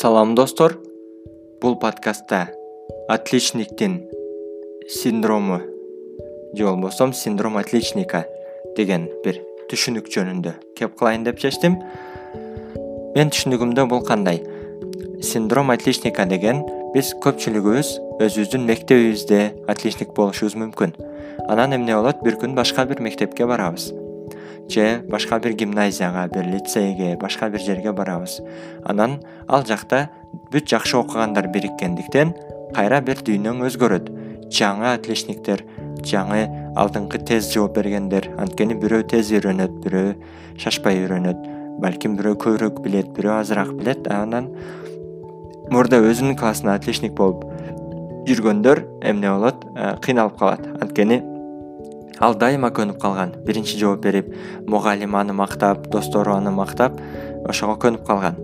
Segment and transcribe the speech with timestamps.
[0.00, 0.78] салам достор.
[1.60, 2.48] Бул подкастта
[3.08, 4.08] отличниктин
[4.88, 5.58] синдрому
[6.54, 8.20] же болбосо синдром отличника
[8.76, 9.40] деген бир
[9.72, 11.80] түшүнүк жөнүндө кеп кылайын деп чечтим
[13.16, 14.44] менин түшүнүгүмдө бул кандай?
[15.18, 16.62] Синдром отличника деген
[16.94, 20.94] биз көпчүлүгүбүз өзүбүздүн мектебибизде отличник болушубуз мүмкүн.
[21.50, 22.22] Анан эмне болот?
[22.22, 23.90] Бир күн башка бир мектепке барабыз
[24.68, 28.40] же башка бир гимназияга бир лицейге башка бир жерге барабыз.
[28.84, 30.08] Анан ал жакта
[30.52, 32.34] бүт жакшы окугандар бириккендиктен
[32.74, 34.10] кайра бир дүйнөң өзгөрөт.
[34.48, 35.64] Жаңы отличниктер
[36.04, 36.46] жаңы
[36.78, 40.14] алдыңкы тез жооп бергендер анткени бирөө тез үйрөнөт бирөө
[40.60, 41.42] шашпай үйрөнөт
[41.82, 44.06] балким бирөө көбүрөөк билет бирөө азыраак билет.
[44.08, 44.52] Анан
[45.70, 47.44] мурда өзүнүн классында отличник болуп
[48.28, 49.64] жүргөндөр эмне болот?
[49.74, 50.64] Э, кыйналып калат.
[50.80, 51.22] Анткени
[52.20, 53.34] ал дайыма көнүп калган.
[53.46, 54.34] Биринчи жооп берип
[54.66, 57.00] мугалим аны мактап достору аны мактап
[57.44, 58.36] ошого көнүп калган.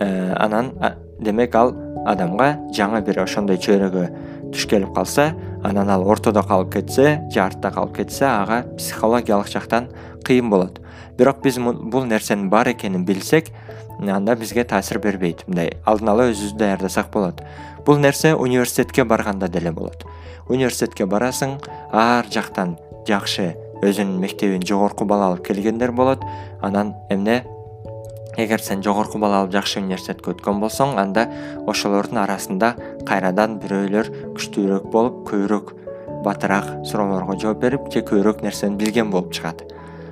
[0.00, 0.72] Э, анан
[1.20, 1.74] демек ал
[2.06, 4.06] адамга жаңы бир ошондой чөйрөгө
[4.52, 5.30] туш келип калса
[5.62, 9.88] анан ал ортодо калып кетсе же артта калып кетсе ага психологиялык жактан
[10.24, 10.80] кыйын болот.
[11.18, 13.50] Бирок биз бул нерсенин бар экенин билсек
[14.00, 15.76] анда бизге таасир бербейт мындай.
[15.84, 17.42] Алдын ала өзүбүздү даярдасак болот.
[17.84, 20.06] Бул нерсе университетке барганда деле болот.
[20.48, 21.60] Университетке барасың
[21.92, 22.78] ар жактан
[23.10, 26.22] жакшы өзүнүн мектебин жогорку балл алып келгендер болот.
[26.62, 27.42] Анан эмне?
[28.38, 31.26] Эгер сен жогорку балл алып жакшы университетке өткөн болсоң анда
[31.68, 32.74] ошолордун арасында
[33.08, 35.72] кайрадан бирөөлөр күчтүүрөөк болуп көбүрөөк
[36.24, 39.64] батыраак суроолорго жооп берип же көбүрөөк нерсени билген болуп чыгат.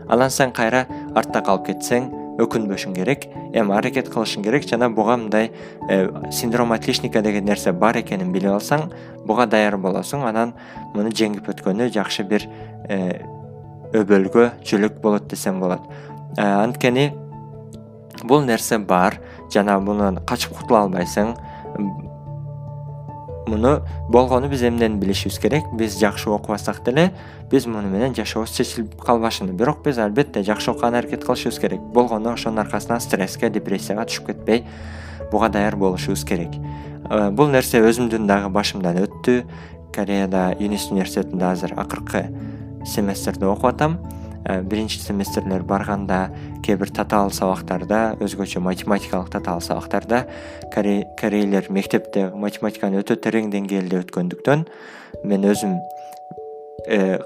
[0.09, 5.51] Анан сен кайра артта калып кетсең өкүнбөшүң керек эми аракет кылышың керек жана буга мындай
[5.91, 8.89] э, синдром отличника деген нерсе бар экенин билип алсаң
[9.27, 10.55] буга даяр болосуң анан
[10.95, 12.47] муну жеңип өткөнү жакшы бир
[12.89, 13.19] э,
[13.97, 15.83] өбөлгө жөлөк болот десем болот.
[16.37, 17.11] Э, анткени
[18.23, 19.19] бул нерсе бар
[19.53, 21.35] жана мундан качып кутула албайсың
[23.49, 25.65] муну болгону биз эмнени билишибиз керек?
[25.73, 27.13] Биз жакшы окубасак деле
[27.51, 29.53] биз муну менен жашообуз чечилип калбашыны.
[29.53, 31.81] Бирок биз албетте жакшы окуганы аракет кылышыбыз керек.
[31.81, 34.65] Болгону ошонун аркасынан стресске депрессияга түшүп кетпей
[35.33, 36.55] буга даяр болушубуз керек.
[37.11, 39.43] Э, бул нерсе өзүмдүн дагы башымдан өттү.
[39.95, 42.29] Кореяда юнис университетинде азыр акыркы
[42.87, 43.99] семестрде окуп атам
[44.49, 46.29] биринчи семестрлер барганда
[46.65, 50.25] кээ бир татаал сабактарда өзгөчө математикалык татаал сабактарда
[50.73, 54.65] корейлер мектепте математиканы өтө терең деңгээлде өткөндүктөн
[55.25, 55.77] мен өзүм
[56.89, 57.19] э,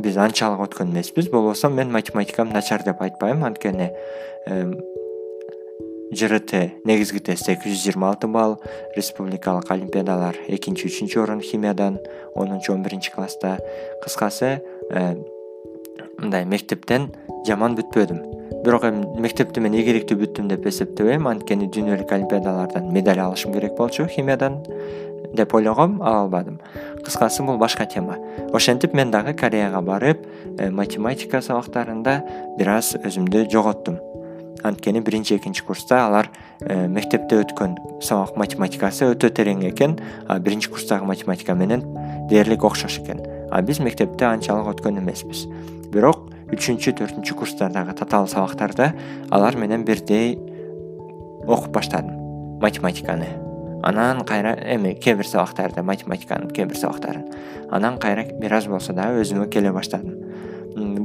[0.00, 1.28] биз анчалык өткөн эмеспиз.
[1.30, 3.44] Болбосо мен математикам начар деп айтпайм.
[3.44, 3.90] Анткени
[6.10, 8.56] жрт негизги тест эки жүз жыйырма алты балл
[8.96, 12.00] республикалык олимпиадалар экинчи үчүнчү орун химиядан
[12.34, 13.58] онунчу он биринчи класста.
[14.02, 15.14] Кыскасы э,
[16.20, 17.10] мындай мектептен
[17.48, 18.20] жаман бүтпөдүм.
[18.64, 21.28] Бирок эми мектепти мен ийгиликтүү бүттүм деп эсептебейм.
[21.30, 24.60] Анткени дүйнөлүк олимпиадалардан медаль алышым керек болчу химиядан
[25.32, 26.60] деп ойлогом ала албадым.
[27.04, 28.18] Кыскасы бул башка тема.
[28.52, 30.26] Ошентип мен дагы кореяга барып
[30.58, 32.20] э, математика сабактарында
[32.58, 33.98] бир аз өзүмдү жоготтум.
[34.62, 36.28] Анткени биринчи экинчи курста алар
[36.60, 39.96] э, мектепте өткөн сабак математикасы өтө терең экен
[40.28, 41.86] а биринчи курстагы математика менен
[42.28, 43.24] дээрлик окшош экен.
[43.50, 45.46] А биз мектепте анчалык өткөн эмеспиз
[45.92, 48.92] бирок үчүнчү төртүнчү курстардагы татаал сабактарда
[49.30, 50.36] алар менен бирдей
[51.46, 52.20] окуп баштадым
[52.60, 53.26] математиканы.
[53.82, 57.24] Анан кайра эми кээ бир сабактарды математиканын кээ бир сабактарын.
[57.70, 60.18] Анан кайра бир аз болсо дагы өзүмө келе баштадым.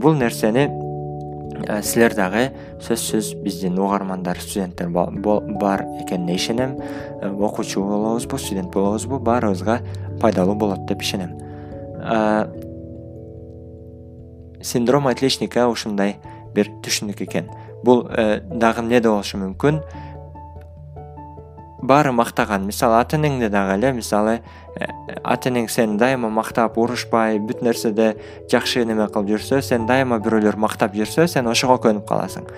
[0.01, 2.49] Бул нерсени э, силер дагы
[2.83, 6.75] сөзсүз биздин угармандар студенттер бар экенине ишенем.
[7.21, 9.79] Э, окуучу болобузбу студент болобузбу баарыбызга
[10.21, 11.39] пайдалуу болот деп ишенем.
[12.03, 12.47] Э,
[14.61, 16.17] синдром отличника ушундай
[16.55, 17.49] бир түшүнүк экен.
[17.83, 19.81] Бул э, дагы эмнеде болушу мүмкүн?
[21.85, 22.65] Баары мактаган.
[22.65, 24.39] Мисалы ата энеңде дагы эле мисалы
[25.23, 28.09] ата энең сени дайыма мактап урушпай бүт нерседе
[28.51, 32.49] жакшы неме кылып жүрсө сени дайыма бирөөлөр мактап жүрсө сен ошого көнүп каласың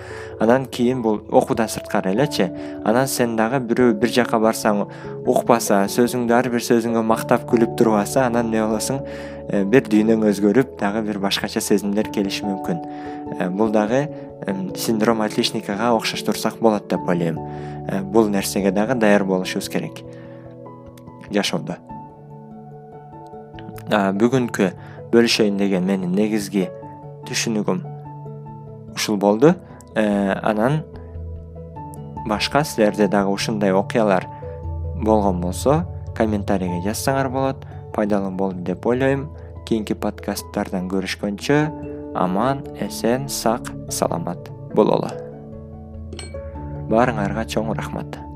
[0.42, 2.48] анан кийин бул окуудан сырткары элечи
[2.84, 4.84] анан сен дагы бирөө бир жака барсаң
[5.26, 10.78] укпаса сөзүңдү ар бир сөзүңө мактап күлүп турбаса анан эмне болосуң э, бир дүйнөң өзгөрүп
[10.80, 12.80] дагы бир башкача сезимдер келиши мүмкүн.
[13.38, 14.08] Э, бул дагы
[14.76, 17.38] синдром отличникага окшоштурсак болот деп ойлойм.
[17.88, 20.02] Э, бул нерсеге дагы даяр болушубуз керек.
[21.30, 21.76] Жашоодо
[23.90, 24.70] бүгүнкү
[25.12, 26.68] бөлүшөйүн деген менин негизги
[27.28, 27.80] түшүнүгүм.
[28.94, 29.54] Ушул болду.
[29.96, 30.82] Анан
[32.28, 34.26] башка силерде дагы ушундай окуялар
[35.00, 35.84] болгон болсо
[36.16, 37.64] комментарийге жазсаңар болот
[37.94, 39.28] пайдалуу болду деп ойлойм.
[39.66, 41.58] Кийинки подкасттардан көрүшкөнчө
[42.16, 45.10] аман эсен сак саламат бололу.
[46.88, 48.27] Баарыңарга чоң рахмат